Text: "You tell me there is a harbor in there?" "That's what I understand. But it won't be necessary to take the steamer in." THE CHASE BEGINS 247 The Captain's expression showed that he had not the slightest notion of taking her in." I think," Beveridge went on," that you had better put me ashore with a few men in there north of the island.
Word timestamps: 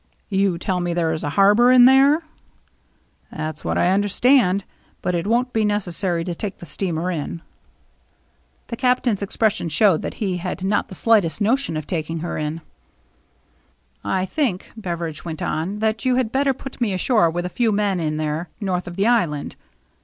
"You 0.29 0.57
tell 0.57 0.79
me 0.79 0.95
there 0.95 1.13
is 1.13 1.23
a 1.23 1.29
harbor 1.37 1.71
in 1.71 1.85
there?" 1.85 2.23
"That's 3.31 3.63
what 3.63 3.77
I 3.77 3.89
understand. 3.91 4.65
But 5.03 5.13
it 5.13 5.27
won't 5.27 5.53
be 5.53 5.63
necessary 5.63 6.23
to 6.23 6.33
take 6.33 6.57
the 6.57 6.65
steamer 6.65 7.11
in." 7.11 7.43
THE 8.65 8.77
CHASE 8.77 8.95
BEGINS 8.95 9.19
247 9.19 9.21
The 9.67 9.69
Captain's 9.69 9.69
expression 9.69 9.69
showed 9.69 10.01
that 10.01 10.15
he 10.15 10.37
had 10.37 10.63
not 10.63 10.87
the 10.87 10.95
slightest 10.95 11.39
notion 11.39 11.77
of 11.77 11.85
taking 11.85 12.21
her 12.21 12.39
in." 12.39 12.61
I 14.19 14.25
think," 14.25 14.71
Beveridge 14.75 15.23
went 15.23 15.43
on," 15.43 15.77
that 15.81 16.03
you 16.03 16.15
had 16.15 16.31
better 16.31 16.55
put 16.55 16.81
me 16.81 16.93
ashore 16.93 17.29
with 17.29 17.45
a 17.45 17.57
few 17.57 17.71
men 17.71 17.99
in 17.99 18.17
there 18.17 18.49
north 18.59 18.87
of 18.87 18.95
the 18.95 19.05
island. 19.05 19.55